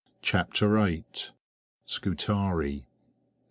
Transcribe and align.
CHAPTER 0.23 0.67
VIII. 0.67 1.03
SCUTARI. 1.85 2.85